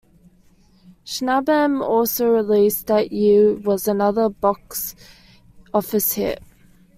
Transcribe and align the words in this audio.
"Shabnam" 1.05 1.79
also 1.83 2.27
released 2.27 2.87
that 2.87 3.11
year 3.11 3.53
was 3.53 3.87
another 3.87 4.29
box 4.29 4.95
office 5.75 6.13
hit. 6.13 6.41